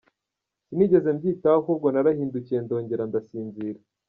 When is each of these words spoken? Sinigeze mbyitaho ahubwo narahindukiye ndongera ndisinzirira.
Sinigeze 0.65 1.07
mbyitaho 1.15 1.57
ahubwo 1.61 1.87
narahindukiye 1.89 2.59
ndongera 2.61 3.03
ndisinzirira. 3.09 3.79